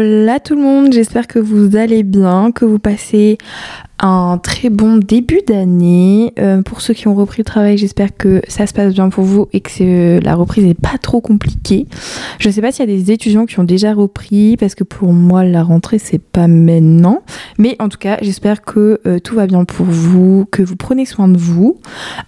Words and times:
Hola 0.00 0.40
tout 0.40 0.54
le 0.54 0.62
monde, 0.62 0.94
j'espère 0.94 1.26
que 1.26 1.38
vous 1.38 1.76
allez 1.76 2.04
bien, 2.04 2.52
que 2.52 2.64
vous 2.64 2.78
passez 2.78 3.36
un 4.00 4.38
très 4.38 4.70
bon 4.70 4.96
début 4.96 5.40
d'année. 5.46 6.32
Euh, 6.38 6.62
pour 6.62 6.80
ceux 6.80 6.94
qui 6.94 7.08
ont 7.08 7.14
repris 7.14 7.38
le 7.38 7.44
travail, 7.44 7.76
j'espère 7.76 8.16
que 8.16 8.42
ça 8.48 8.66
se 8.66 8.72
passe 8.72 8.94
bien 8.94 9.10
pour 9.10 9.24
vous 9.24 9.48
et 9.52 9.60
que 9.60 10.20
la 10.22 10.34
reprise 10.34 10.64
n'est 10.64 10.74
pas 10.74 10.98
trop 11.00 11.20
compliquée. 11.20 11.86
Je 12.38 12.48
ne 12.48 12.52
sais 12.52 12.62
pas 12.62 12.72
s'il 12.72 12.88
y 12.88 12.92
a 12.92 12.96
des 12.96 13.10
étudiants 13.10 13.46
qui 13.46 13.60
ont 13.60 13.64
déjà 13.64 13.92
repris 13.92 14.56
parce 14.56 14.74
que 14.74 14.84
pour 14.84 15.12
moi 15.12 15.44
la 15.44 15.62
rentrée 15.62 15.98
c'est 15.98 16.18
pas 16.18 16.48
maintenant. 16.48 17.22
Mais 17.58 17.76
en 17.78 17.88
tout 17.88 17.98
cas, 17.98 18.18
j'espère 18.22 18.62
que 18.62 19.00
euh, 19.06 19.18
tout 19.18 19.34
va 19.34 19.46
bien 19.46 19.64
pour 19.64 19.86
vous, 19.86 20.46
que 20.50 20.62
vous 20.62 20.76
prenez 20.76 21.04
soin 21.04 21.28
de 21.28 21.38
vous. 21.38 21.78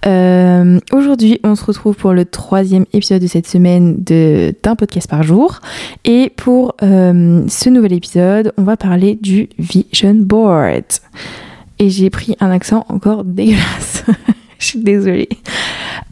Euh, 0.07 0.79
aujourd'hui, 0.93 1.41
on 1.45 1.55
se 1.55 1.65
retrouve 1.65 1.97
pour 1.97 2.13
le 2.13 2.25
troisième 2.25 2.85
épisode 2.93 3.23
de 3.23 3.27
cette 3.27 3.47
semaine 3.47 3.97
d'un 3.97 4.77
podcast 4.77 5.09
par 5.09 5.23
jour. 5.23 5.61
Et 6.05 6.33
pour 6.37 6.75
ce 6.81 7.69
nouvel 7.69 7.93
épisode, 7.93 8.53
on 8.59 8.63
va 8.63 8.77
parler 8.77 9.19
du 9.21 9.49
Vision 9.59 10.15
Board 10.15 10.85
et 11.79 11.91
j'ai 11.91 12.11
pris 12.11 12.37
un 12.41 12.51
accent 12.51 12.85
encore 12.89 13.25
dégueulasse. 13.25 14.05
Je 14.59 14.67
suis 14.67 14.79
désolée. 14.79 15.29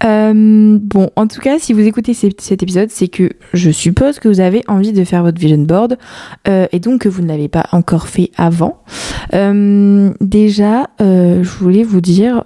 Euh, 0.05 0.79
bon, 0.81 1.11
en 1.17 1.27
tout 1.27 1.41
cas, 1.41 1.59
si 1.59 1.73
vous 1.73 1.81
écoutez 1.81 2.15
cet 2.15 2.63
épisode, 2.63 2.91
c'est 2.91 3.09
que 3.09 3.31
je 3.53 3.71
suppose 3.71 4.19
que 4.19 4.29
vous 4.29 4.41
avez 4.41 4.63
envie 4.69 4.93
de 4.93 5.05
faire 5.05 5.23
votre 5.23 5.39
vision 5.39 5.59
board 5.59 5.99
euh, 6.49 6.67
et 6.73 6.81
donc 6.81 7.03
que 7.03 7.09
vous 7.09 7.23
ne 7.23 7.29
l'avez 7.29 7.49
pas 7.49 7.67
encore 7.73 8.09
fait 8.09 8.31
avant. 8.37 8.83
Euh, 9.35 10.11
déjà, 10.21 10.89
je 10.99 11.59
voulais 11.59 11.83
vous 11.83 12.01
dire 12.01 12.45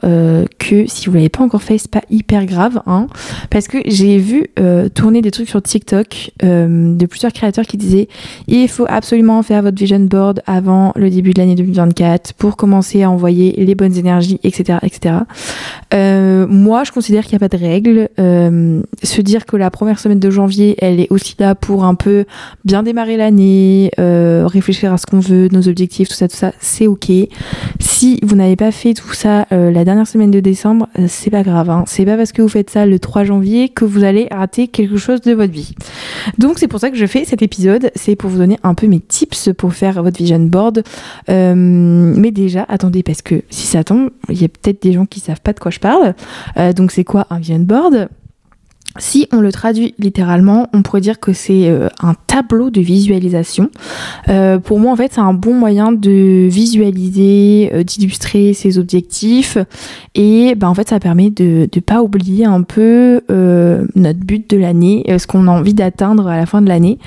que 0.59 0.87
si 0.87 1.09
vous 1.09 1.15
l'avez 1.15 1.29
pas 1.29 1.43
encore 1.43 1.63
fait, 1.63 1.79
c'est 1.79 1.91
pas 1.91 2.03
hyper 2.11 2.47
grave, 2.47 2.81
hein, 2.87 3.07
parce 3.51 3.69
que 3.69 3.79
j'ai 3.87 4.19
vu 4.19 4.47
tourner 4.95 5.23
des 5.23 5.31
trucs 5.31 5.49
sur 5.49 5.63
TikTok 5.63 6.33
de 6.43 7.07
plusieurs 7.07 7.33
créateurs 7.33 7.67
qui 7.67 7.77
disaient 7.77 8.09
il 8.47 8.69
faut 8.69 8.87
absolument 8.89 9.43
faire 9.43 9.63
votre 9.63 9.79
vision 9.79 10.01
board 10.01 10.43
avant 10.47 10.93
le 10.97 11.11
début 11.11 11.33
de 11.33 11.41
l'année 11.41 11.55
2024 11.55 12.35
pour 12.35 12.57
commencer 12.57 13.03
à 13.03 13.11
envoyer 13.11 13.53
les 13.57 13.75
bonnes 13.75 13.97
énergies, 13.97 14.41
etc., 14.43 14.79
etc. 14.83 15.17
moi, 15.93 16.85
je 16.85 16.93
considère 16.93 17.25
qu'il 17.25 17.33
n'y 17.33 17.37
a 17.37 17.44
de 17.49 17.57
règles. 17.57 18.09
Euh, 18.19 18.81
se 19.03 19.21
dire 19.21 19.47
que 19.47 19.57
la 19.57 19.71
première 19.71 19.99
semaine 19.99 20.21
de 20.21 20.31
janvier, 20.31 20.77
elle 20.79 21.01
est 21.01 21.09
aussi 21.11 21.35
là 21.39 21.55
pour 21.55 21.85
un 21.85 21.95
peu 21.95 22.25
bien 22.65 22.83
démarrer 22.83 23.17
l'année, 23.17 23.91
euh, 24.45 24.47
réfléchir 24.47 24.93
à 24.93 24.99
ce 24.99 25.07
qu'on 25.07 25.21
veut, 25.21 25.49
nos 25.51 25.69
objectifs, 25.69 26.09
tout 26.09 26.15
ça, 26.15 26.29
tout 26.29 26.37
ça, 26.37 26.53
c'est 26.61 26.87
ok. 26.87 27.11
Si 27.81 28.19
vous 28.23 28.37
n'avez 28.37 28.57
pas 28.57 28.71
fait 28.71 28.95
tout 28.95 29.13
ça 29.13 29.47
euh, 29.53 29.71
la 29.71 29.85
dernière 29.85 30.07
semaine 30.07 30.31
de 30.31 30.41
décembre, 30.41 30.89
c'est 31.07 31.31
pas 31.31 31.43
grave. 31.43 31.71
Hein. 31.71 31.85
C'est 31.87 32.05
pas 32.05 32.17
parce 32.17 32.33
que 32.33 32.43
vous 32.43 32.49
faites 32.49 32.71
ça 32.71 32.87
le 32.87 32.99
3 32.99 33.25
janvier 33.25 33.69
que 33.69 33.85
vous 33.85 34.05
allez 34.05 34.29
rater 34.31 34.69
quelque 34.69 34.97
chose 34.97 35.21
de 35.21 35.33
votre 35.33 35.53
vie. 35.53 35.75
Donc 36.39 36.59
c'est 36.59 36.69
pour 36.69 36.81
ça 36.81 36.91
que 36.91 36.97
je 36.97 37.07
fais 37.07 37.25
cet 37.25 37.43
épisode. 37.43 37.91
C'est 37.95 38.17
pour 38.17 38.31
vous 38.31 38.39
donner 38.39 38.59
un 38.63 38.75
peu 38.75 38.87
mes 38.87 39.01
tips 39.01 39.51
pour 39.57 39.73
faire 39.73 40.03
votre 40.03 40.19
vision 40.19 40.41
board. 40.41 40.83
mais 41.29 42.31
déjà, 42.31 42.65
attendez, 42.69 43.03
parce 43.03 43.23
que 43.23 43.43
si 43.51 43.67
ça 43.67 43.85
tombe, 43.85 44.11
il 44.29 44.41
y 44.41 44.45
a 44.45 44.49
peut-être 44.49 44.83
des 44.83 44.93
gens 44.93 45.07
qui 45.07 45.21
savent 45.21 45.41
pas 45.41 45.53
de 45.53 45.61
quoi 45.61 45.71
je 45.71 45.81
parle. 45.81 46.15
donc 46.75 46.91
c'est 46.91 47.05
quoi 47.05 47.27
un 47.31 47.39
vision 47.39 47.61
board? 47.61 48.09
Si 48.99 49.27
on 49.33 49.41
le 49.41 49.51
traduit 49.51 49.93
littéralement, 49.99 50.69
on 50.73 50.83
pourrait 50.83 51.01
dire 51.01 51.19
que 51.19 51.33
c'est 51.33 51.69
euh, 51.69 51.89
un 52.01 52.15
tableau 52.15 52.71
de 52.71 52.81
visualisation. 52.81 53.71
Euh, 54.29 54.59
pour 54.59 54.79
moi, 54.79 54.93
en 54.93 54.97
fait, 54.97 55.13
c'est 55.13 55.21
un 55.21 55.35
bon 55.35 55.53
moyen 55.53 55.91
de 55.91 56.47
visualiser, 56.49 57.73
euh, 57.75 57.83
d'illustrer 57.83 58.55
ses 58.55 58.79
objectifs. 58.79 59.59
Et 60.15 60.55
ben, 60.55 60.69
en 60.69 60.75
fait, 60.75 60.89
ça 60.89 61.01
permet 61.01 61.31
de 61.31 61.69
ne 61.75 61.81
pas 61.81 62.03
oublier 62.03 62.45
un 62.45 62.63
peu 62.63 63.21
notre 63.29 64.21
but 64.21 64.49
de 64.49 64.57
l'année, 64.57 65.05
ce 65.19 65.27
qu'on 65.27 65.49
a 65.49 65.51
envie 65.51 65.75
d'atteindre 65.75 66.29
à 66.29 66.37
la 66.37 66.47
fin 66.47 66.63
de 66.63 66.69
l'année. 66.69 66.99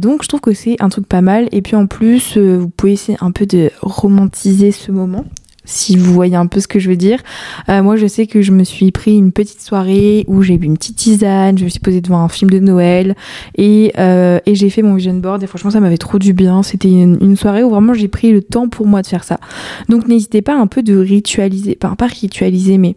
donc, 0.00 0.22
je 0.22 0.28
trouve 0.28 0.40
que 0.40 0.54
c'est 0.54 0.76
un 0.80 0.88
truc 0.88 1.06
pas 1.06 1.20
mal. 1.20 1.48
Et 1.52 1.60
puis, 1.60 1.76
en 1.76 1.86
plus, 1.86 2.38
vous 2.38 2.68
pouvez 2.68 2.92
essayer 2.92 3.18
un 3.20 3.30
peu 3.30 3.44
de 3.44 3.70
romantiser 3.82 4.72
ce 4.72 4.90
moment 4.90 5.24
si 5.70 5.96
vous 5.96 6.12
voyez 6.12 6.36
un 6.36 6.46
peu 6.46 6.60
ce 6.60 6.68
que 6.68 6.78
je 6.78 6.88
veux 6.88 6.96
dire. 6.96 7.20
Euh, 7.68 7.82
moi, 7.82 7.96
je 7.96 8.06
sais 8.06 8.26
que 8.26 8.42
je 8.42 8.52
me 8.52 8.64
suis 8.64 8.90
pris 8.90 9.16
une 9.16 9.32
petite 9.32 9.60
soirée 9.60 10.24
où 10.26 10.42
j'ai 10.42 10.58
bu 10.58 10.66
une 10.66 10.76
petite 10.76 10.96
tisane, 10.96 11.56
je 11.56 11.64
me 11.64 11.68
suis 11.68 11.80
posée 11.80 12.00
devant 12.00 12.18
un 12.18 12.28
film 12.28 12.50
de 12.50 12.58
Noël 12.58 13.14
et, 13.56 13.92
euh, 13.98 14.40
et 14.46 14.54
j'ai 14.54 14.70
fait 14.70 14.82
mon 14.82 14.94
vision 14.94 15.14
board 15.14 15.42
et 15.42 15.46
franchement, 15.46 15.70
ça 15.70 15.80
m'avait 15.80 15.98
trop 15.98 16.18
du 16.18 16.32
bien. 16.32 16.62
C'était 16.62 16.90
une, 16.90 17.18
une, 17.20 17.36
soirée 17.36 17.62
où 17.62 17.70
vraiment 17.70 17.94
j'ai 17.94 18.08
pris 18.08 18.32
le 18.32 18.42
temps 18.42 18.68
pour 18.68 18.86
moi 18.86 19.02
de 19.02 19.06
faire 19.06 19.24
ça. 19.24 19.38
Donc, 19.88 20.08
n'hésitez 20.08 20.42
pas 20.42 20.54
un 20.54 20.66
peu 20.66 20.82
de 20.82 20.96
ritualiser, 20.96 21.78
enfin, 21.82 21.94
pas 21.94 22.06
ritualiser, 22.06 22.76
mais 22.76 22.96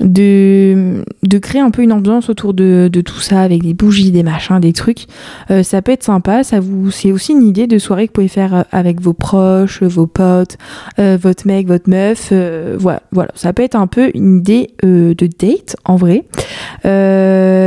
de, 0.00 1.02
créer 1.40 1.60
un 1.60 1.70
peu 1.70 1.82
une 1.82 1.92
ambiance 1.92 2.28
autour 2.28 2.54
de, 2.54 2.90
tout 3.04 3.20
ça 3.20 3.40
avec 3.40 3.62
des 3.62 3.74
bougies, 3.74 4.10
des 4.10 4.22
machins, 4.22 4.58
des 4.60 4.72
trucs. 4.72 5.06
Euh, 5.50 5.62
ça 5.62 5.82
peut 5.82 5.92
être 5.92 6.04
sympa. 6.04 6.44
Ça 6.44 6.60
vous, 6.60 6.90
c'est 6.90 7.12
aussi 7.12 7.32
une 7.32 7.42
idée 7.42 7.66
de 7.66 7.78
soirée 7.78 8.06
que 8.06 8.12
vous 8.12 8.14
pouvez 8.14 8.28
faire 8.28 8.54
euh, 8.54 8.62
avec 8.72 9.00
vos 9.00 9.12
proches, 9.12 9.82
vos 9.82 10.06
potes, 10.06 10.56
euh, 10.98 11.18
votre 11.20 11.46
mec, 11.46 11.66
votre 11.66 11.88
meuf. 11.88 12.32
voilà, 12.78 13.02
voilà, 13.12 13.30
ça 13.34 13.52
peut 13.52 13.62
être 13.62 13.76
un 13.76 13.86
peu 13.86 14.10
une 14.14 14.38
idée 14.38 14.70
de 14.82 15.14
date 15.14 15.76
en 15.84 15.96
vrai. 15.96 16.24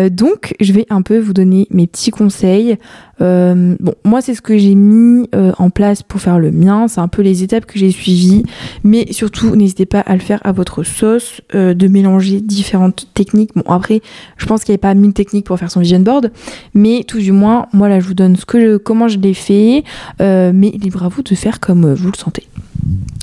donc, 0.10 0.56
je 0.60 0.74
vais 0.74 0.86
un 0.90 1.02
peu 1.02 1.20
vous 1.20 1.34
donner 1.34 1.68
mes 1.72 1.88
petits 1.88 2.12
conseils. 2.12 2.78
Bon, 3.20 3.94
moi, 4.06 4.22
c'est 4.22 4.34
ce 4.34 4.42
que 4.42 4.58
j'ai 4.58 4.76
mis 4.76 5.28
en 5.34 5.70
place 5.70 6.04
pour 6.04 6.22
faire 6.22 6.40
le 6.40 6.52
mien. 6.52 6.88
C'est 6.88 7.02
un 7.02 7.08
peu 7.08 7.22
les 7.22 7.44
étapes 7.44 7.66
que 7.66 7.78
j'ai 7.78 7.92
suivies. 7.92 8.44
Mais 8.84 9.12
surtout, 9.12 9.56
n'hésitez 9.56 9.86
pas 9.86 10.00
à 10.00 10.14
le 10.14 10.22
faire 10.22 10.40
à 10.44 10.52
votre 10.52 10.84
sauce, 10.84 11.42
de 11.54 11.88
mélanger 11.88 12.19
différentes 12.20 13.08
techniques. 13.14 13.52
Bon, 13.56 13.64
après, 13.68 14.02
je 14.38 14.46
pense 14.46 14.64
qu'il 14.64 14.74
n'y 14.74 14.78
a 14.78 14.80
pas 14.80 14.94
mille 14.94 15.14
techniques 15.14 15.46
pour 15.46 15.58
faire 15.58 15.72
son 15.72 15.80
vision 15.80 16.00
board. 16.00 16.32
Mais 16.74 17.04
tout 17.08 17.20
du 17.20 17.32
moins, 17.32 17.68
moi, 17.74 17.90
là, 17.90 18.00
je 18.00 18.08
vous 18.08 18.14
donne 18.14 18.36
ce 18.36 18.46
que 18.46 18.78
comment 18.78 19.08
je 19.08 19.18
l'ai 19.18 19.34
fait. 19.34 19.84
mais 20.20 20.72
libre 20.72 21.04
à 21.04 21.10
vous 21.10 21.24
de 21.24 21.36
faire 21.36 21.60
comme 21.60 21.94
vous 21.94 22.12
le 22.12 22.18
sentez. 22.18 22.44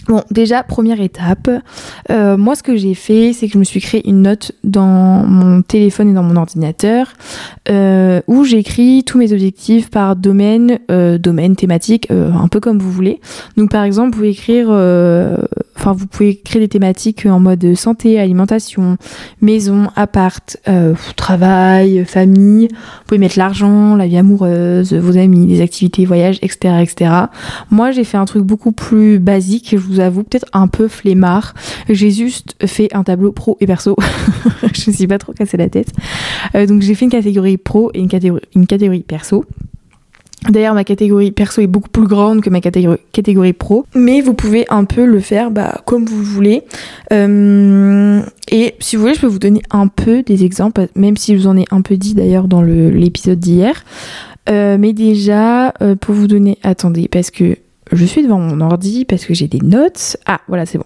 Bon, 0.08 0.22
déjà, 0.30 0.62
première 0.62 1.00
étape, 1.00 1.50
euh, 2.10 2.36
moi 2.36 2.54
ce 2.54 2.62
que 2.62 2.76
j'ai 2.76 2.94
fait, 2.94 3.32
c'est 3.32 3.48
que 3.48 3.54
je 3.54 3.58
me 3.58 3.64
suis 3.64 3.80
créé 3.80 4.08
une 4.08 4.22
note 4.22 4.52
dans 4.62 5.24
mon 5.26 5.62
téléphone 5.62 6.10
et 6.10 6.12
dans 6.12 6.22
mon 6.22 6.36
ordinateur 6.36 7.12
euh, 7.68 8.20
où 8.28 8.44
j'écris 8.44 9.02
tous 9.04 9.18
mes 9.18 9.32
objectifs 9.32 9.90
par 9.90 10.14
domaine, 10.14 10.78
euh, 10.92 11.18
domaine 11.18 11.56
thématique, 11.56 12.08
un 12.10 12.46
peu 12.46 12.60
comme 12.60 12.78
vous 12.78 12.92
voulez. 12.92 13.20
Donc 13.56 13.72
par 13.72 13.82
exemple, 13.82 14.10
vous 14.10 14.18
pouvez 14.18 14.30
écrire, 14.30 14.68
enfin 15.76 15.92
vous 15.92 16.06
pouvez 16.06 16.36
créer 16.36 16.60
des 16.60 16.68
thématiques 16.68 17.26
en 17.26 17.40
mode 17.40 17.74
santé, 17.74 18.18
alimentation, 18.18 18.96
maison, 19.40 19.88
appart, 19.96 20.56
travail, 21.16 22.04
famille. 22.04 22.68
Vous 22.68 23.04
pouvez 23.06 23.18
mettre 23.18 23.38
l'argent, 23.38 23.94
la 23.96 24.06
vie 24.06 24.16
amoureuse, 24.16 24.92
vos 24.94 25.16
amis, 25.16 25.46
les 25.46 25.60
activités, 25.60 26.04
voyages, 26.04 26.38
etc., 26.42 26.74
etc. 26.82 27.10
Moi, 27.70 27.90
j'ai 27.90 28.04
fait 28.04 28.16
un 28.16 28.24
truc 28.24 28.44
beaucoup 28.44 28.72
plus 28.72 29.18
basique. 29.18 29.70
Je 29.72 29.76
vous 29.76 30.00
avoue, 30.00 30.22
peut-être 30.22 30.46
un 30.52 30.68
peu 30.68 30.88
flemmard. 30.88 31.54
J'ai 31.88 32.10
juste 32.10 32.56
fait 32.66 32.94
un 32.94 33.04
tableau 33.04 33.32
pro 33.32 33.56
et 33.60 33.66
perso. 33.66 33.96
je 34.72 34.90
ne 34.90 34.96
suis 34.96 35.06
pas 35.06 35.18
trop 35.18 35.32
cassé 35.32 35.56
la 35.56 35.68
tête. 35.68 35.92
Euh, 36.54 36.66
donc 36.66 36.82
j'ai 36.82 36.94
fait 36.94 37.04
une 37.04 37.10
catégorie 37.10 37.56
pro 37.56 37.90
et 37.94 38.00
une 38.00 38.08
catégorie, 38.08 38.42
une 38.54 38.66
catégorie 38.66 39.00
perso. 39.00 39.44
D'ailleurs, 40.48 40.74
ma 40.74 40.84
catégorie 40.84 41.32
perso 41.32 41.60
est 41.60 41.66
beaucoup 41.66 41.88
plus 41.88 42.06
grande 42.06 42.40
que 42.40 42.50
ma 42.50 42.60
catégorie, 42.60 43.52
pro, 43.52 43.84
mais 43.94 44.20
vous 44.20 44.34
pouvez 44.34 44.64
un 44.68 44.84
peu 44.84 45.04
le 45.04 45.18
faire 45.18 45.50
bah, 45.50 45.82
comme 45.86 46.04
vous 46.04 46.22
voulez. 46.22 46.62
Euh, 47.12 48.20
et 48.50 48.74
si 48.78 48.96
vous 48.96 49.02
voulez, 49.02 49.14
je 49.14 49.20
peux 49.20 49.26
vous 49.26 49.38
donner 49.38 49.62
un 49.70 49.88
peu 49.88 50.22
des 50.22 50.44
exemples, 50.44 50.88
même 50.94 51.16
si 51.16 51.34
je 51.34 51.42
vous 51.42 51.46
en 51.48 51.56
ai 51.56 51.64
un 51.70 51.80
peu 51.80 51.96
dit 51.96 52.14
d'ailleurs 52.14 52.48
dans 52.48 52.62
l'épisode 52.62 53.40
d'hier. 53.40 53.84
Euh, 54.48 54.76
mais 54.78 54.92
déjà, 54.92 55.72
pour 56.00 56.14
vous 56.14 56.28
donner, 56.28 56.58
attendez, 56.62 57.08
parce 57.08 57.30
que 57.30 57.56
je 57.92 58.04
suis 58.04 58.22
devant 58.22 58.38
mon 58.38 58.60
ordi 58.60 59.04
parce 59.04 59.24
que 59.24 59.34
j'ai 59.34 59.48
des 59.48 59.60
notes. 59.60 60.16
Ah, 60.26 60.40
voilà, 60.48 60.66
c'est 60.66 60.78
bon. 60.78 60.84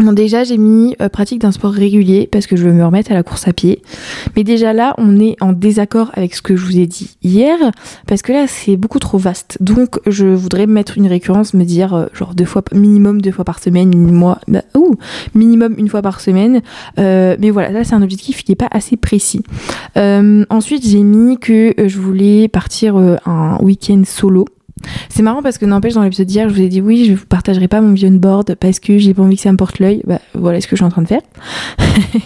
Bon, 0.00 0.14
déjà, 0.14 0.44
j'ai 0.44 0.56
mis 0.56 0.96
euh, 1.02 1.10
pratique 1.10 1.42
d'un 1.42 1.52
sport 1.52 1.72
régulier 1.72 2.26
parce 2.32 2.46
que 2.46 2.56
je 2.56 2.64
veux 2.64 2.72
me 2.72 2.84
remettre 2.84 3.12
à 3.12 3.14
la 3.14 3.22
course 3.22 3.46
à 3.46 3.52
pied. 3.52 3.82
Mais 4.34 4.44
déjà 4.44 4.72
là, 4.72 4.94
on 4.96 5.20
est 5.20 5.36
en 5.42 5.52
désaccord 5.52 6.10
avec 6.14 6.34
ce 6.34 6.40
que 6.40 6.56
je 6.56 6.64
vous 6.64 6.78
ai 6.78 6.86
dit 6.86 7.18
hier 7.22 7.58
parce 8.06 8.22
que 8.22 8.32
là, 8.32 8.46
c'est 8.46 8.78
beaucoup 8.78 8.98
trop 8.98 9.18
vaste. 9.18 9.58
Donc, 9.60 10.00
je 10.06 10.26
voudrais 10.26 10.66
mettre 10.66 10.96
une 10.96 11.06
récurrence, 11.06 11.52
me 11.52 11.64
dire 11.64 11.92
euh, 11.92 12.06
genre 12.14 12.34
deux 12.34 12.46
fois, 12.46 12.62
minimum 12.72 13.20
deux 13.20 13.30
fois 13.30 13.44
par 13.44 13.58
semaine, 13.58 13.90
minimum, 13.90 14.36
bah, 14.48 14.62
minimum 15.34 15.74
une 15.76 15.88
fois 15.88 16.00
par 16.00 16.20
semaine. 16.20 16.62
Euh, 16.98 17.36
mais 17.38 17.50
voilà, 17.50 17.70
là, 17.70 17.84
c'est 17.84 17.94
un 17.94 18.02
objectif 18.02 18.42
qui 18.42 18.52
n'est 18.52 18.56
pas 18.56 18.68
assez 18.70 18.96
précis. 18.96 19.42
ensuite, 19.96 20.86
j'ai 20.86 21.02
mis 21.02 21.38
que 21.38 21.74
je 21.76 21.98
voulais 21.98 22.48
partir 22.48 22.96
un 22.96 23.58
week-end 23.60 24.02
solo. 24.06 24.46
C'est 25.08 25.22
marrant 25.22 25.42
parce 25.42 25.58
que 25.58 25.66
n'empêche 25.66 25.94
dans 25.94 26.02
l'épisode 26.02 26.26
d'hier 26.26 26.48
je 26.48 26.54
vous 26.54 26.60
ai 26.62 26.68
dit 26.68 26.80
oui 26.80 27.04
je 27.04 27.14
vous 27.14 27.26
partagerai 27.26 27.68
pas 27.68 27.80
mon 27.80 27.92
vision 27.92 28.10
board 28.12 28.54
parce 28.54 28.80
que 28.80 28.98
j'ai 28.98 29.14
pas 29.14 29.22
envie 29.22 29.36
que 29.36 29.42
ça 29.42 29.52
me 29.52 29.56
porte 29.56 29.78
l'œil. 29.78 30.02
Bah 30.06 30.20
voilà 30.34 30.60
ce 30.60 30.66
que 30.66 30.76
je 30.76 30.76
suis 30.76 30.84
en 30.84 30.90
train 30.90 31.02
de 31.02 31.08
faire. 31.08 31.22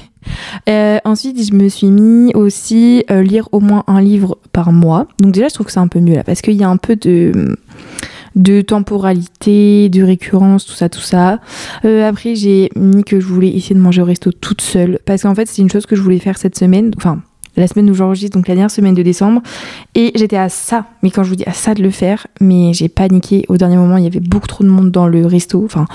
Euh, 0.71 0.99
ensuite 1.05 1.47
je 1.47 1.55
me 1.55 1.69
suis 1.69 1.89
mis 1.89 2.33
aussi 2.35 3.05
euh, 3.11 3.23
lire 3.23 3.47
au 3.53 3.61
moins 3.61 3.85
un 3.87 4.01
livre 4.01 4.39
par 4.53 4.73
mois. 4.73 5.06
Donc 5.21 5.33
déjà 5.33 5.49
je 5.49 5.55
trouve 5.55 5.67
que 5.67 5.73
c'est 5.73 5.81
un 5.81 5.87
peu 5.87 6.01
mieux 6.01 6.15
là 6.15 6.25
parce 6.25 6.41
qu'il 6.41 6.55
y 6.55 6.65
a 6.65 6.69
un 6.69 6.79
peu 6.79 6.97
de 6.97 7.59
de 8.35 8.61
temporalité, 8.61 9.89
de 9.89 10.03
récurrence, 10.03 10.65
tout 10.65 10.73
ça, 10.73 10.89
tout 10.89 11.01
ça. 11.01 11.41
Euh, 11.85 12.09
après, 12.09 12.35
j'ai 12.35 12.71
mis 12.77 13.05
que 13.05 13.21
je 13.21 13.27
voulais 13.27 13.49
essayer 13.49 13.75
de 13.75 13.81
manger 13.81 14.03
au 14.03 14.05
resto 14.05 14.33
toute 14.33 14.61
seule 14.61 14.99
parce 15.05 15.23
qu'en 15.23 15.35
fait, 15.35 15.47
c'est 15.47 15.62
une 15.62 15.71
chose 15.71 15.87
que 15.87 15.97
je 15.97 16.03
voulais 16.03 16.19
faire 16.19 16.39
cette 16.39 16.59
semaine. 16.59 16.91
Enfin, 16.97 17.21
la 17.56 17.67
semaine 17.67 17.91
où 17.91 17.95
j'enregistre, 17.95 18.37
donc 18.37 18.49
la 18.49 18.55
dernière 18.55 18.71
semaine 18.71 18.95
de 18.95 19.03
décembre. 19.03 19.43
Et 19.95 20.12
j'étais 20.15 20.37
à 20.37 20.49
ça, 20.49 20.87
mais 21.03 21.11
quand 21.11 21.23
je 21.23 21.31
vous 21.31 21.37
dis 21.37 21.45
à 21.47 21.53
ça 21.53 21.75
de 21.75 21.83
le 21.83 21.91
faire, 21.91 22.27
mais 22.41 22.73
j'ai 22.73 22.89
paniqué 22.89 23.45
au 23.49 23.56
dernier 23.56 23.77
moment, 23.77 23.97
il 23.97 24.05
y 24.05 24.06
avait 24.06 24.21
beaucoup 24.21 24.47
trop 24.47 24.65
de 24.65 24.69
monde 24.69 24.91
dans 24.91 25.06
le 25.06 25.27
resto. 25.27 25.65
Enfin, 25.65 25.87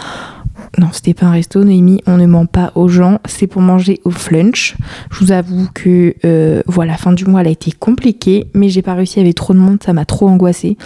non, 0.78 0.88
c'était 0.92 1.14
pas 1.14 1.26
un 1.26 1.32
resto, 1.32 1.64
Noémie, 1.64 2.02
on 2.06 2.18
ne 2.18 2.26
ment 2.26 2.46
pas 2.46 2.72
aux 2.76 2.88
gens, 2.88 3.20
c'est 3.26 3.48
pour 3.48 3.62
manger 3.62 4.00
au 4.04 4.12
flunch. 4.12 4.76
Je 5.12 5.20
vous 5.20 5.32
avoue 5.32 5.68
que 5.74 6.16
euh, 6.26 6.62
voilà, 6.68 6.96
fin 6.96 7.12
du 7.12 7.26
mois 7.26 7.42
elle 7.42 7.48
a 7.48 7.52
été 7.52 7.72
compliquée, 7.72 8.46
mais 8.54 8.70
j'ai 8.70 8.82
pas 8.82 8.94
réussi, 8.94 9.20
avait 9.20 9.34
trop 9.34 9.54
de 9.54 9.60
monde, 9.60 9.80
ça 9.84 9.94
m'a 9.94 10.06
trop 10.06 10.28
angoissée. 10.28 10.78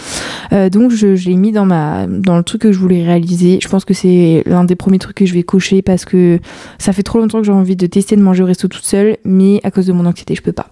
Euh, 0.52 0.70
donc 0.70 0.90
je, 0.90 1.16
je 1.16 1.28
l'ai 1.28 1.36
mis 1.36 1.52
dans, 1.52 1.66
ma, 1.66 2.06
dans 2.06 2.36
le 2.36 2.42
truc 2.42 2.62
que 2.62 2.72
je 2.72 2.78
voulais 2.78 3.04
réaliser. 3.04 3.58
Je 3.62 3.68
pense 3.68 3.84
que 3.84 3.94
c'est 3.94 4.42
l'un 4.46 4.64
des 4.64 4.74
premiers 4.76 4.98
trucs 4.98 5.16
que 5.16 5.26
je 5.26 5.34
vais 5.34 5.42
cocher 5.42 5.82
parce 5.82 6.04
que 6.04 6.38
ça 6.78 6.92
fait 6.92 7.02
trop 7.02 7.18
longtemps 7.18 7.38
que 7.40 7.46
j'ai 7.46 7.52
envie 7.52 7.76
de 7.76 7.86
tester 7.86 8.16
de 8.16 8.22
manger 8.22 8.42
au 8.42 8.46
resto 8.46 8.68
toute 8.68 8.84
seule, 8.84 9.18
mais 9.24 9.60
à 9.64 9.70
cause 9.70 9.86
de 9.86 9.92
mon 9.92 10.06
anxiété, 10.06 10.34
je 10.34 10.42
peux 10.42 10.52
pas. 10.52 10.70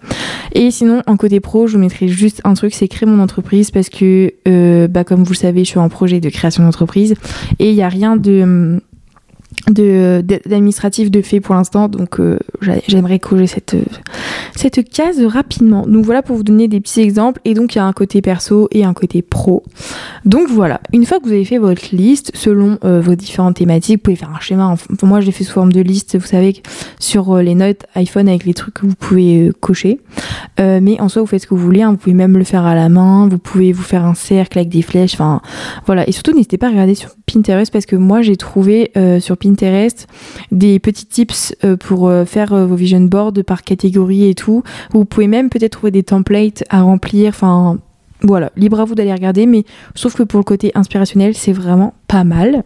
Et 0.55 0.71
sinon, 0.71 1.03
en 1.07 1.17
côté 1.17 1.41
pro, 1.41 1.67
je 1.67 1.75
vous 1.75 1.83
mettrai 1.83 2.09
juste 2.09 2.41
un 2.45 2.55
truc, 2.55 2.75
c'est 2.75 2.89
créer 2.89 3.09
mon 3.09 3.21
entreprise 3.23 3.71
parce 3.71 3.89
que, 3.89 4.33
euh, 4.49 4.89
bah, 4.89 5.05
comme 5.05 5.23
vous 5.23 5.33
le 5.33 5.37
savez, 5.37 5.65
je 5.65 5.71
suis 5.71 5.79
en 5.79 5.89
projet 5.89 6.21
de 6.21 6.29
création 6.29 6.63
d'entreprise 6.63 7.15
et 7.59 7.71
il 7.71 7.75
n'y 7.75 7.83
a 7.83 7.89
rien 7.89 8.17
de 8.17 8.81
d'administratif 9.69 11.11
de, 11.11 11.23
fait 11.23 11.41
pour 11.41 11.55
l'instant 11.55 11.89
donc 11.89 12.21
euh, 12.21 12.39
j'aimerais 12.89 13.19
coller 13.19 13.47
cette 13.47 13.77
cette 14.57 14.89
case 14.89 15.23
rapidement. 15.25 15.87
Donc 15.87 16.05
voilà 16.05 16.23
pour 16.23 16.37
vous 16.37 16.43
donner 16.43 16.69
des 16.69 16.81
petits 16.81 17.01
exemples. 17.01 17.41
Et 17.45 17.55
donc 17.55 17.75
il 17.75 17.79
y 17.79 17.81
a 17.81 17.85
un 17.85 17.93
côté 17.93 18.23
perso 18.23 18.69
et 18.71 18.85
un 18.85 18.95
côté 18.95 19.23
pro. 19.23 19.63
Donc 20.25 20.49
voilà. 20.49 20.81
Une 20.93 21.05
fois 21.07 21.19
que 21.19 21.25
vous 21.25 21.33
avez 21.33 21.45
fait 21.45 21.59
votre 21.59 21.95
liste 21.95 22.33
selon 22.35 22.79
euh, 22.85 23.01
vos 23.01 23.15
différentes 23.15 23.57
thématiques 23.57 23.99
vous 23.99 24.03
pouvez 24.03 24.17
faire 24.17 24.35
un 24.35 24.41
schéma. 24.41 24.75
Moi 25.03 25.21
je 25.21 25.27
l'ai 25.27 25.33
fait 25.33 25.45
sous 25.45 25.53
forme 25.53 25.73
de 25.73 25.81
liste 25.81 26.19
vous 26.19 26.27
savez 26.27 26.63
sur 26.99 27.33
euh, 27.33 27.43
les 27.43 27.55
notes 27.55 27.85
iPhone 27.95 28.29
avec 28.29 28.45
les 28.45 28.55
trucs 28.55 28.75
que 28.75 28.87
vous 28.87 28.95
pouvez 28.95 29.53
cocher. 29.61 30.01
Mais 30.59 31.01
en 31.01 31.09
soi 31.09 31.23
vous 31.23 31.27
faites 31.27 31.43
ce 31.43 31.47
que 31.47 31.55
vous 31.55 31.65
voulez 31.65 31.83
hein. 31.83 31.91
vous 31.91 31.97
pouvez 31.97 32.15
même 32.15 32.39
le 32.39 32.45
faire 32.45 32.65
à 32.65 32.75
la 32.75 32.89
main. 32.89 33.29
Vous 33.29 33.39
pouvez 33.39 33.73
vous 33.73 33.83
faire 33.83 34.05
un 34.05 34.15
cercle 34.15 34.59
avec 34.59 34.69
des 34.69 34.83
flèches. 34.83 35.17
Voilà. 35.87 36.09
Et 36.09 36.13
surtout 36.13 36.33
n'hésitez 36.33 36.59
pas 36.59 36.69
à 36.69 36.71
regarder 36.71 36.95
sur 36.95 37.11
Pinterest 37.27 37.73
parce 37.73 37.87
que 37.87 37.97
moi 37.97 38.23
j'ai 38.23 38.37
trouvé 38.37 38.93
sur 39.21 39.37
Pinterest 39.37 40.07
des 40.51 40.79
petits 40.79 41.07
tips 41.07 41.55
euh, 41.65 41.77
pour 41.77 42.09
euh, 42.09 42.25
faire 42.25 42.53
euh, 42.53 42.67
vos 42.67 42.75
vision 42.75 43.01
boards 43.01 43.45
par 43.47 43.63
catégorie 43.63 44.29
et 44.29 44.35
tout. 44.35 44.42
Vous 44.93 45.05
pouvez 45.05 45.27
même 45.27 45.51
peut-être 45.51 45.73
trouver 45.73 45.91
des 45.91 46.03
templates 46.03 46.65
à 46.71 46.83
remplir. 46.83 47.31
Enfin, 47.31 47.79
voilà, 48.23 48.53
libre 48.57 48.81
à 48.81 48.85
vous 48.85 48.95
d'aller 48.95 49.13
regarder, 49.13 49.47
mais 49.47 49.65
sauf 49.95 50.15
que 50.15 50.23
pour 50.23 50.39
le 50.39 50.45
côté 50.45 50.71
inspirationnel, 50.75 51.35
c'est 51.35 51.53
vraiment 51.53 51.95
pas 52.13 52.25
mal. 52.25 52.63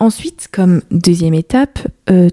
ensuite, 0.00 0.48
comme 0.52 0.82
deuxième 0.90 1.34
étape, 1.34 1.78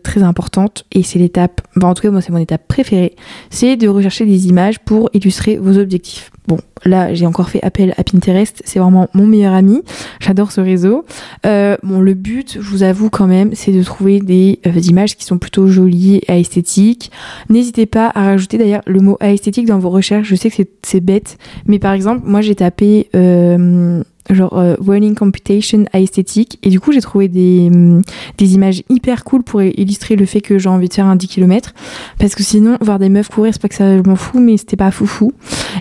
très 0.04 0.24
importante, 0.24 0.86
et 0.92 1.04
c'est 1.04 1.19
l'étape, 1.19 1.62
en 1.81 1.94
tout 1.94 2.02
cas 2.02 2.12
moi 2.12 2.22
c'est 2.22 2.31
mon 2.31 2.38
étape 2.38 2.68
préférée, 2.68 3.16
c'est 3.50 3.78
de 3.78 3.88
rechercher 3.88 4.25
des 4.25 4.48
images 4.48 4.80
pour 4.80 5.10
illustrer 5.13 5.58
vos 5.58 5.78
objectifs. 5.78 6.31
Bon, 6.48 6.58
là, 6.86 7.13
j'ai 7.13 7.25
encore 7.25 7.50
fait 7.50 7.62
appel 7.63 7.94
à 7.98 8.04
Pinterest. 8.04 8.62
C'est 8.66 8.80
vraiment 8.80 9.08
mon 9.13 9.28
meilleur 9.28 9.54
ami. 9.54 9.84
J'adore 10.19 10.52
ce 10.52 10.60
réseau. 10.60 11.06
Euh, 11.46 11.78
bon, 11.84 12.00
le 12.00 12.13
but, 12.13 12.58
je 12.60 12.68
vous 12.68 12.84
avoue 12.84 13.10
quand 13.10 13.28
même, 13.28 13.52
c'est 13.54 13.72
de 13.72 13.84
trouver 13.84 14.19
des 14.19 14.60
euh, 14.66 14.72
images 14.72 15.16
qui 15.16 15.24
sont 15.24 15.38
plutôt 15.38 15.68
jolies 15.68 16.22
et 16.28 16.40
esthétiques. 16.40 17.12
N'hésitez 17.50 17.86
pas 17.86 18.12
à 18.16 18.24
rajouter 18.24 18.58
d'ailleurs 18.58 18.81
le 18.88 19.00
mot 19.02 19.18
esthétique 19.22 19.68
dans 19.68 19.80
vos 19.80 19.90
recherches. 19.92 20.28
Je 20.28 20.36
sais 20.36 20.50
que 20.50 20.63
c'est 20.81 21.00
bête, 21.00 21.38
mais 21.68 21.80
par 21.80 21.94
exemple, 21.94 22.24
moi 22.25 22.42
j'ai 22.42 22.56
tapé 22.56 23.10
euh, 23.16 24.04
genre 24.33 24.57
euh, 24.57 24.75
Computation 25.16 25.86
à 25.94 26.00
esthétique 26.00 26.60
et 26.63 26.69
du 26.69 26.80
coup 26.80 26.92
j'ai 26.92 27.01
trouvé 27.01 27.28
des, 27.28 27.69
mm, 27.69 28.01
des 28.38 28.54
images 28.54 28.83
hyper 28.89 29.24
cool 29.24 29.44
pour 29.44 29.62
illustrer 29.62 30.16
le 30.16 30.25
fait 30.25 30.42
que 30.42 30.57
j'ai 30.57 30.69
envie 30.69 30.88
de 30.88 30.94
faire 30.94 31.06
un 31.06 31.16
10 31.16 31.28
km 31.28 31.74
parce 32.19 32.36
que 32.36 32.44
sinon 32.44 32.78
voir 32.81 33.00
des 33.00 33.10
meufs 33.10 33.30
courir 33.30 33.54
c'est 33.54 33.62
pas 33.62 33.68
que 33.68 33.75
ça 33.75 33.98
je 33.98 34.04
m'en 34.04 34.16
fous 34.16 34.39
mais 34.39 34.57
c'était 34.57 34.78
pas 34.78 34.92
foufou. 34.92 35.31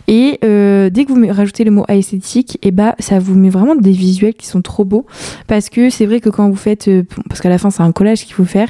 Et 0.09 0.39
euh, 0.45 0.91
dès 0.91 1.05
que 1.05 1.13
vous 1.13 1.27
rajoutez 1.33 1.65
le 1.65 1.71
mot 1.71 1.85
à 1.89 1.97
esthétique 1.97 2.57
et 2.63 2.69
eh 2.69 2.71
bah 2.71 2.95
ça 2.99 3.19
vous 3.19 3.35
met 3.35 3.51
vraiment 3.51 3.75
des 3.75 3.93
visuels 3.93 4.35
qui 4.35 4.47
sont 4.47 4.63
trop 4.63 4.85
beaux. 4.85 5.07
Parce 5.47 5.69
que 5.69 5.91
c'est 5.91 6.07
vrai 6.07 6.21
que 6.21 6.29
quand 6.29 6.49
vous 6.49 6.57
faites 6.57 6.89
euh, 6.89 7.03
parce 7.29 7.41
qu'à 7.41 7.49
la 7.49 7.59
fin 7.59 7.71
c'est 7.71 7.83
un 7.83 7.93
collage 7.93 8.25
qu'il 8.25 8.35
faut 8.35 8.45
faire. 8.45 8.69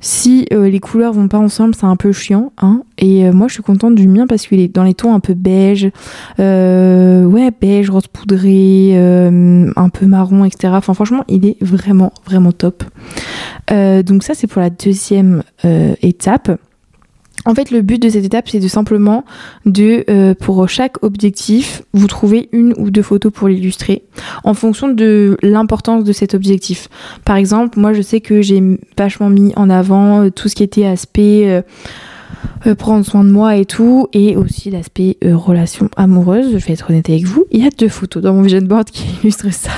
Si 0.00 0.46
les 0.50 0.80
couleurs 0.80 1.12
vont 1.12 1.28
pas 1.28 1.38
ensemble 1.38 1.74
c'est 1.74 1.86
un 1.86 1.96
peu 1.96 2.12
chiant 2.12 2.52
hein. 2.58 2.82
Et 2.98 3.30
moi 3.30 3.48
je 3.48 3.54
suis 3.54 3.62
contente 3.62 3.94
du 3.94 4.08
mien 4.08 4.26
parce 4.26 4.46
qu'il 4.46 4.60
est 4.60 4.68
dans 4.68 4.84
les 4.84 4.94
tons 4.94 5.14
un 5.14 5.20
peu 5.20 5.34
beige 5.34 5.90
ouais 6.38 7.50
beige 7.60 7.90
rose 7.90 8.06
poudré 8.06 8.94
euh, 9.20 9.72
un 9.76 9.88
peu 9.88 10.06
marron, 10.06 10.44
etc. 10.44 10.72
Enfin, 10.76 10.94
franchement, 10.94 11.24
il 11.28 11.46
est 11.46 11.56
vraiment, 11.60 12.12
vraiment 12.26 12.52
top. 12.52 12.84
Euh, 13.70 14.02
donc 14.02 14.22
ça, 14.22 14.34
c'est 14.34 14.46
pour 14.46 14.60
la 14.60 14.70
deuxième 14.70 15.42
euh, 15.64 15.94
étape. 16.02 16.50
En 17.46 17.54
fait, 17.54 17.70
le 17.70 17.80
but 17.80 18.00
de 18.00 18.10
cette 18.10 18.24
étape, 18.24 18.50
c'est 18.50 18.60
de 18.60 18.68
simplement 18.68 19.24
de, 19.64 20.34
pour 20.34 20.68
chaque 20.68 21.02
objectif, 21.02 21.82
vous 21.94 22.06
trouver 22.06 22.50
une 22.52 22.74
ou 22.76 22.90
deux 22.90 23.00
photos 23.00 23.32
pour 23.32 23.48
l'illustrer, 23.48 24.02
en 24.44 24.52
fonction 24.52 24.88
de 24.88 25.38
l'importance 25.40 26.04
de 26.04 26.12
cet 26.12 26.34
objectif. 26.34 26.88
Par 27.24 27.36
exemple, 27.36 27.80
moi, 27.80 27.94
je 27.94 28.02
sais 28.02 28.20
que 28.20 28.42
j'ai 28.42 28.62
vachement 28.98 29.30
mis 29.30 29.54
en 29.56 29.70
avant 29.70 30.28
tout 30.28 30.50
ce 30.50 30.54
qui 30.54 30.62
était 30.62 30.84
aspect 30.84 31.64
prendre 32.78 33.04
soin 33.04 33.24
de 33.24 33.30
moi 33.30 33.56
et 33.56 33.64
tout, 33.64 34.08
et 34.12 34.36
aussi 34.36 34.70
l'aspect 34.70 35.16
euh, 35.24 35.36
relation 35.36 35.88
amoureuse. 35.96 36.58
Je 36.58 36.64
vais 36.64 36.72
être 36.72 36.90
honnête 36.90 37.08
avec 37.08 37.24
vous, 37.24 37.44
il 37.50 37.62
y 37.62 37.66
a 37.66 37.70
deux 37.70 37.88
photos 37.88 38.22
dans 38.22 38.34
mon 38.34 38.42
vision 38.42 38.60
board 38.60 38.90
qui 38.90 39.06
illustrent 39.22 39.52
ça. 39.52 39.72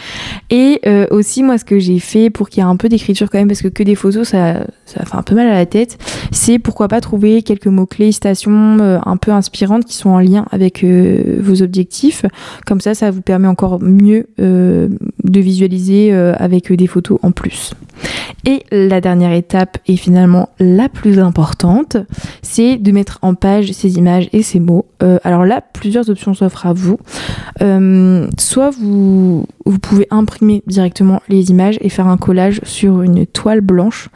et 0.50 0.80
euh, 0.86 1.06
aussi, 1.10 1.42
moi, 1.42 1.58
ce 1.58 1.64
que 1.64 1.78
j'ai 1.78 1.98
fait 1.98 2.30
pour 2.30 2.48
qu'il 2.48 2.62
y 2.62 2.66
ait 2.66 2.68
un 2.68 2.76
peu 2.76 2.88
d'écriture 2.88 3.28
quand 3.30 3.38
même, 3.38 3.48
parce 3.48 3.62
que 3.62 3.68
que 3.68 3.82
des 3.82 3.94
photos, 3.94 4.28
ça, 4.28 4.64
ça 4.86 5.04
fait 5.04 5.16
un 5.16 5.22
peu 5.22 5.34
mal 5.34 5.48
à 5.48 5.54
la 5.54 5.66
tête, 5.66 5.98
c'est 6.30 6.58
pourquoi 6.58 6.88
pas 6.88 7.00
trouver 7.00 7.42
quelques 7.42 7.66
mots-clés, 7.66 8.12
citations 8.12 8.78
un 8.80 9.16
peu 9.16 9.30
inspirantes 9.30 9.84
qui 9.84 9.94
sont 9.94 10.10
en 10.10 10.20
lien 10.20 10.46
avec 10.50 10.84
vos 10.84 11.62
objectifs. 11.62 12.24
Comme 12.66 12.80
ça, 12.80 12.94
ça 12.94 13.10
vous 13.10 13.22
permet 13.22 13.48
encore 13.48 13.80
mieux 13.80 14.26
de 14.38 14.90
visualiser 15.40 16.12
avec 16.12 16.72
des 16.72 16.86
photos 16.86 17.18
en 17.22 17.30
plus. 17.30 17.72
Et 18.44 18.64
la 18.72 19.00
dernière 19.00 19.32
étape, 19.32 19.78
et 19.86 19.96
finalement 19.96 20.48
la 20.58 20.88
plus 20.88 21.18
importante, 21.18 21.96
c'est 22.42 22.76
de 22.76 22.92
mettre 22.92 23.18
en 23.22 23.34
page 23.34 23.72
ces 23.72 23.98
images 23.98 24.28
et 24.32 24.42
ces 24.42 24.60
mots. 24.60 24.86
Euh, 25.02 25.18
alors 25.24 25.44
là, 25.44 25.60
plusieurs 25.60 26.08
options 26.08 26.34
s'offrent 26.34 26.66
à 26.66 26.72
vous. 26.72 26.98
Euh, 27.62 28.26
soit 28.38 28.70
vous, 28.70 29.46
pouvez 29.82 30.06
imprimer 30.10 30.62
directement 30.66 31.22
les 31.28 31.50
images 31.50 31.78
et 31.80 31.88
faire 31.88 32.06
un 32.06 32.16
collage 32.16 32.60
sur 32.64 33.02
une 33.02 33.26
toile 33.26 33.60
blanche 33.60 34.08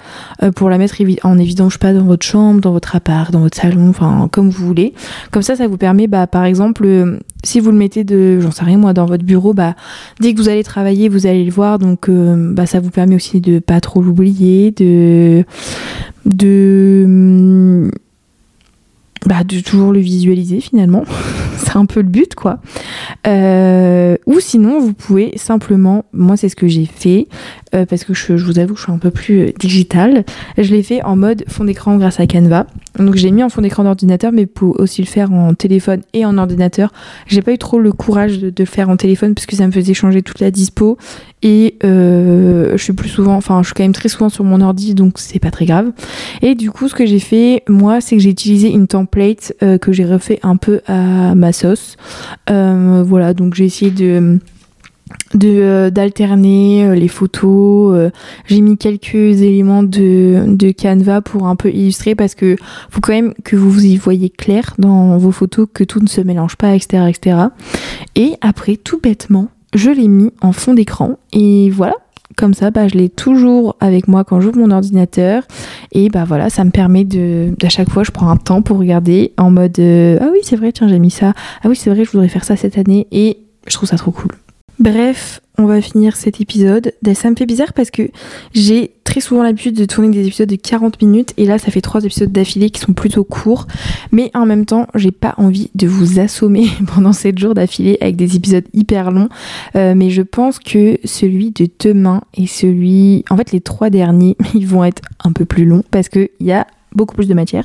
euh, 0.43 0.51
pour 0.51 0.71
la 0.71 0.79
mettre 0.79 0.97
en 1.23 1.39
évidence, 1.39 1.79
pas, 1.79 1.93
dans 1.93 2.05
votre 2.05 2.25
chambre, 2.25 2.61
dans 2.61 2.73
votre 2.73 2.97
appart, 2.97 3.31
dans 3.31 3.41
votre 3.41 3.57
salon, 3.57 3.89
enfin 3.89 4.29
comme 4.33 4.51
vous 4.51 4.67
voulez. 4.67 4.95
Comme 5.31 5.43
ça, 5.43 5.57
ça 5.57 5.69
vous 5.69 5.77
permet, 5.77 6.07
bah, 6.07 6.27
par 6.27 6.45
exemple, 6.45 7.19
si 7.45 7.61
vous 7.61 7.71
le 7.71 7.77
mettez 7.77 8.05
de, 8.05 8.41
j'en 8.41 8.51
sais 8.51 8.65
rien 8.65 8.79
moi, 8.79 8.93
dans 8.93 9.07
votre 9.07 9.25
bureau, 9.25 9.55
bah, 9.55 9.75
dès 10.21 10.35
que 10.35 10.41
vous 10.41 10.49
allez 10.49 10.65
travailler, 10.65 11.09
vous 11.09 11.27
allez 11.27 11.45
le 11.45 11.53
voir, 11.53 11.79
donc 11.79 12.11
bah, 12.11 12.67
ça 12.67 12.81
vous 12.81 12.91
permet 12.91 13.15
aussi 13.15 13.41
de 13.41 13.59
pas 13.59 13.81
trop 13.81 14.03
l'oublier, 14.03 14.71
de 14.73 15.45
de 16.27 17.91
bah, 19.27 19.43
toujours 19.65 19.93
le 19.93 20.01
visualiser 20.01 20.61
finalement. 20.61 21.05
c'est 21.57 21.77
un 21.77 21.87
peu 21.87 22.01
le 22.01 22.09
but 22.09 22.35
quoi. 22.35 22.59
Euh, 23.27 24.17
ou 24.27 24.41
sinon 24.41 24.79
vous 24.81 24.93
pouvez 24.93 25.33
simplement, 25.37 26.05
moi 26.13 26.37
c'est 26.37 26.49
ce 26.49 26.57
que 26.57 26.69
j'ai 26.69 26.87
fait, 26.87 27.27
euh, 27.75 27.87
parce 27.87 28.05
que 28.05 28.15
je, 28.15 28.35
vous 28.35 28.59
avoue 28.59 28.77
je 28.77 28.83
suis 28.83 28.93
un 28.93 28.99
peu 28.99 29.11
plus 29.11 29.41
euh, 29.41 29.53
digital, 29.59 30.25
je 30.59 30.71
l'ai 30.71 30.83
fait 30.83 31.03
en 31.03 31.17
mode 31.17 31.45
fond 31.49 31.65
d'écran 31.65 31.97
grâce 31.97 32.21
à 32.21 32.27
Canva. 32.27 32.67
Donc 32.99 33.17
j'ai 33.17 33.31
mis 33.31 33.43
en 33.43 33.49
fond 33.49 33.61
d'écran 33.61 33.85
d'ordinateur, 33.85 34.33
mais 34.33 34.47
pour 34.47 34.79
aussi 34.81 35.03
le 35.03 35.07
faire 35.07 35.33
en 35.33 35.55
téléphone 35.55 36.03
et 36.13 36.25
en 36.25 36.39
ordinateur. 36.39 36.93
J'ai 37.27 37.43
pas 37.43 37.53
eu 37.53 37.59
trop 37.59 37.79
le 37.79 37.93
courage 37.93 38.39
de, 38.39 38.53
le 38.57 38.65
faire 38.65 38.89
en 38.89 38.97
téléphone 38.97 39.35
parce 39.35 39.47
que 39.47 39.57
ça 39.57 39.67
me 39.67 39.73
faisait 39.73 39.95
changer 39.95 40.23
toute 40.23 40.41
la 40.41 40.51
dispo 40.51 40.97
et 41.43 41.77
je 41.83 42.77
suis 42.79 42.93
plus 42.93 43.09
souvent, 43.09 43.35
enfin 43.35 43.63
je 43.63 43.67
suis 43.67 43.75
quand 43.75 43.83
même 43.83 43.93
très 43.93 44.09
souvent 44.09 44.29
sur 44.29 44.45
mon 44.45 44.61
ordi, 44.61 44.95
donc 44.95 45.19
c'est 45.19 45.39
pas 45.39 45.51
très 45.51 45.67
grave. 45.67 45.91
Et 46.41 46.55
du 46.55 46.71
coup 46.71 46.89
ce 46.89 46.95
que 46.95 47.05
j'ai 47.05 47.19
fait 47.19 47.63
moi, 47.69 48.01
c'est 48.01 48.17
que 48.17 48.23
j'ai 48.23 48.31
utilisé 48.31 48.71
une 48.71 48.87
template 48.87 49.55
que 49.81 49.93
j'ai 49.93 50.05
refait 50.05 50.39
un 50.43 50.57
peu 50.57 50.81
à 50.87 51.35
ma 51.35 51.53
sauce. 51.53 51.97
voilà, 52.49 53.35
donc 53.35 53.55
j'ai 53.55 53.65
essayé 53.65 53.91
de 53.91 54.39
d'alterner 55.35 56.85
euh, 56.85 56.95
les 56.95 57.09
photos 57.09 57.95
euh, 57.95 58.11
j'ai 58.47 58.61
mis 58.61 58.77
quelques 58.77 59.15
éléments 59.15 59.83
de, 59.83 60.45
de 60.47 60.73
Canva 60.73 61.23
pour 61.23 61.49
un 61.49 61.57
peu 61.57 61.71
illustrer 61.71 62.15
parce 62.15 62.35
que 62.35 62.57
faut 62.91 63.01
quand 63.01 63.13
même 63.13 63.35
que 63.43 63.57
vous 63.57 63.85
y 63.85 63.97
voyez 63.97 64.31
clair 64.31 64.75
dans 64.79 65.17
vos 65.19 65.33
photos 65.33 65.67
que 65.73 65.83
tout 65.83 66.01
ne 66.01 66.07
se 66.07 66.21
mélange 66.21 66.57
pas 66.57 66.75
etc 66.75 67.05
etc 67.09 67.39
et 68.15 68.35
après 68.41 68.77
tout 68.77 69.01
bêtement 69.01 69.49
je 69.75 69.91
l'ai 69.91 70.09
mis 70.09 70.31
en 70.41 70.53
fond 70.53 70.75
d'écran 70.75 71.19
et 71.33 71.71
voilà 71.71 71.95
comme 72.37 72.55
ça, 72.55 72.71
bah, 72.71 72.89
je 72.89 72.95
l'ai 72.95 73.09
toujours 73.09 73.77
avec 73.81 74.09
moi 74.09 74.25
quand 74.25 74.41
j'ouvre 74.41 74.59
mon 74.59 74.71
ordinateur. 74.71 75.45
Et 75.93 76.09
bah 76.09 76.25
voilà, 76.25 76.51
ça 76.51 76.65
me 76.65 76.71
permet 76.71 77.05
de, 77.05 77.55
à 77.63 77.69
chaque 77.69 77.91
fois, 77.91 78.03
je 78.03 78.11
prends 78.11 78.29
un 78.29 78.37
temps 78.37 78.63
pour 78.63 78.79
regarder 78.79 79.33
en 79.39 79.51
mode 79.51 79.79
euh, 79.79 80.19
Ah 80.21 80.29
oui, 80.33 80.39
c'est 80.43 80.57
vrai, 80.57 80.73
tiens, 80.73 80.89
j'ai 80.89 80.99
mis 80.99 81.11
ça. 81.11 81.33
Ah 81.63 81.69
oui, 81.69 81.77
c'est 81.77 81.91
vrai, 81.91 82.05
je 82.05 82.11
voudrais 82.11 82.29
faire 82.29 82.45
ça 82.45 82.57
cette 82.57 82.79
année. 82.79 83.07
Et 83.13 83.39
je 83.67 83.75
trouve 83.75 83.89
ça 83.89 83.97
trop 83.97 84.11
cool. 84.11 84.33
Bref, 84.79 85.41
on 85.57 85.67
va 85.67 85.81
finir 85.81 86.17
cet 86.17 86.41
épisode. 86.41 86.93
Ça 87.15 87.31
me 87.31 87.37
fait 87.37 87.47
bizarre 87.47 87.73
parce 87.73 87.91
que 87.91 88.11
j'ai 88.53 88.91
très 89.05 89.21
souvent 89.21 89.45
l'habitude 89.45 89.77
de 89.77 89.85
tourner 89.85 90.11
des 90.11 90.27
épisodes 90.27 90.49
de 90.49 90.57
40 90.57 91.01
minutes 91.01 91.33
et 91.37 91.45
là 91.45 91.59
ça 91.59 91.71
fait 91.71 91.81
trois 91.81 92.03
épisodes 92.03 92.33
d'affilée 92.33 92.71
qui 92.71 92.81
sont 92.81 92.93
plutôt 92.93 93.23
courts. 93.23 93.69
Mais 94.11 94.31
en 94.35 94.47
même 94.47 94.67
temps, 94.67 94.89
j'ai 94.97 95.13
pas 95.13 95.35
envie 95.37 95.71
de 95.77 95.87
vous 95.87 96.19
assommer 96.19 96.67
pendant 96.95 97.13
7 97.13 97.39
jours 97.39 97.55
d'affilée 97.55 97.99
avec 98.01 98.17
des 98.17 98.35
épisodes 98.35 98.65
hyper 98.73 99.13
longs. 99.13 99.29
Euh, 99.77 99.95
mais 99.95 100.11
je 100.11 100.23
pense 100.23 100.59
que 100.59 100.99
celui 101.05 101.53
de 101.53 101.69
demain 101.79 102.23
et 102.37 102.49
celui... 102.49 103.25
En 103.31 103.37
fait 103.37 103.53
les 103.53 103.61
trois 103.61 103.91
derniers, 103.91 104.37
ils 104.55 104.67
vont 104.67 104.85
être 104.85 105.03
un 105.23 105.33
peu 105.33 105.45
plus 105.45 105.67
longs 105.67 105.85
parce 105.93 106.09
qu'il 106.09 106.29
y 106.41 106.53
a 106.53 106.67
beaucoup 106.95 107.15
plus 107.15 107.29
de 107.29 107.35
matière. 107.35 107.65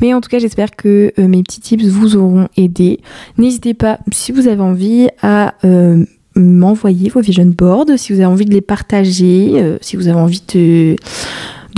Mais 0.00 0.14
en 0.14 0.20
tout 0.20 0.28
cas, 0.28 0.38
j'espère 0.38 0.70
que 0.74 1.12
euh, 1.18 1.28
mes 1.28 1.42
petits 1.42 1.60
tips 1.60 1.86
vous 1.86 2.16
auront 2.16 2.48
aidé. 2.56 3.00
N'hésitez 3.36 3.74
pas, 3.74 3.98
si 4.12 4.32
vous 4.32 4.48
avez 4.48 4.62
envie, 4.62 5.08
à 5.22 5.54
euh, 5.64 6.04
m'envoyer 6.34 7.08
vos 7.08 7.20
vision 7.20 7.46
boards, 7.46 7.86
si 7.96 8.12
vous 8.12 8.20
avez 8.20 8.26
envie 8.26 8.44
de 8.44 8.54
les 8.54 8.60
partager, 8.60 9.52
euh, 9.56 9.78
si 9.80 9.96
vous 9.96 10.08
avez 10.08 10.18
envie 10.18 10.42
de, 10.54 10.96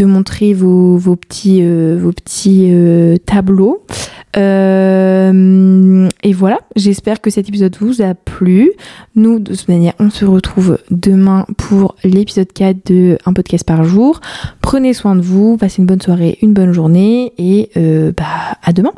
montrer 0.04 0.52
vos, 0.52 0.98
petits, 1.16 1.64
vos 1.64 2.10
petits 2.10 2.72
tableaux. 3.24 3.84
Euh, 4.36 6.08
et 6.22 6.32
voilà, 6.32 6.58
j'espère 6.74 7.20
que 7.20 7.30
cet 7.30 7.48
épisode 7.48 7.76
vous 7.80 8.02
a 8.02 8.14
plu. 8.14 8.72
Nous, 9.14 9.38
de 9.38 9.54
toute 9.54 9.68
manière, 9.68 9.94
on 9.98 10.10
se 10.10 10.24
retrouve 10.24 10.78
demain 10.90 11.46
pour 11.58 11.96
l'épisode 12.04 12.52
4 12.52 12.86
de 12.86 13.18
Un 13.26 13.32
podcast 13.32 13.66
par 13.66 13.84
jour. 13.84 14.20
Prenez 14.60 14.94
soin 14.94 15.16
de 15.16 15.20
vous, 15.20 15.56
passez 15.56 15.82
une 15.82 15.86
bonne 15.86 16.00
soirée, 16.00 16.38
une 16.42 16.54
bonne 16.54 16.72
journée 16.72 17.32
et 17.38 17.70
euh, 17.76 18.12
bah, 18.16 18.56
à 18.62 18.72
demain. 18.72 18.92